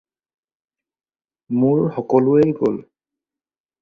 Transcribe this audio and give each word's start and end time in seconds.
মোৰ 1.63 1.85
সকলোয়েই 1.99 2.57
গ'ল 2.63 2.85